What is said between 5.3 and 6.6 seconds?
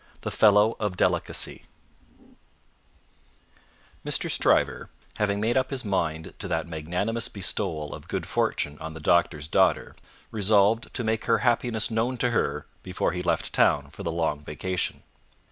made up his mind to